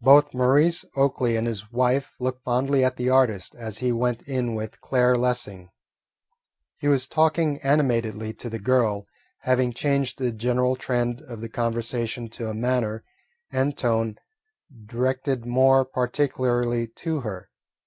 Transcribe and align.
Both 0.00 0.32
Maurice 0.32 0.82
Oakley 0.96 1.36
and 1.36 1.46
his 1.46 1.70
wife 1.70 2.14
looked 2.18 2.42
fondly 2.42 2.82
at 2.82 2.96
the 2.96 3.10
artist 3.10 3.54
as 3.54 3.80
he 3.80 3.92
went 3.92 4.22
in 4.22 4.54
with 4.54 4.80
Claire 4.80 5.14
Lessing. 5.14 5.68
He 6.78 6.88
was 6.88 7.06
talking 7.06 7.60
animatedly 7.62 8.32
to 8.32 8.48
the 8.48 8.58
girl, 8.58 9.06
having 9.40 9.74
changed 9.74 10.16
the 10.16 10.32
general 10.32 10.74
trend 10.74 11.20
of 11.20 11.42
the 11.42 11.50
conversation 11.50 12.30
to 12.30 12.48
a 12.48 12.54
manner 12.54 13.04
and 13.50 13.76
tone 13.76 14.16
directed 14.86 15.44
more 15.44 15.84
particularly 15.84 16.86
to 16.86 17.20
her. 17.20 17.50